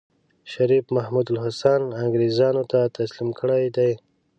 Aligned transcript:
شريف 0.51 0.85
محمودالحسن 0.95 1.81
انګرېزانو 2.03 2.63
ته 2.71 2.79
تسليم 2.97 3.29
کړی 3.39 3.65
دی. 3.75 3.91